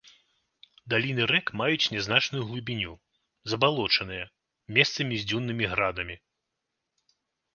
Даліны 0.93 1.23
рэк 1.31 1.51
маюць 1.61 1.91
нязначную 1.95 2.39
глыбіню, 2.49 2.93
забалочаныя, 3.53 4.25
месцамі 4.77 5.15
з 5.25 5.31
дзюннымі 5.33 5.65
градамі. 5.75 6.15